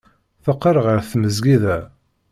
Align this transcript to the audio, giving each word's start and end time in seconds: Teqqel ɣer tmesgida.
Teqqel 0.43 0.77
ɣer 0.85 0.99
tmesgida. 1.09 1.77